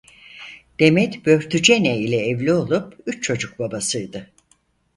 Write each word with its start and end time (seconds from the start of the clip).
Demet 0.79 1.25
Börtücene 1.25 1.97
ile 1.97 2.15
evli 2.17 2.53
olup 2.53 2.97
üç 3.05 3.23
çocuk 3.23 3.59
babasıydı. 3.59 4.27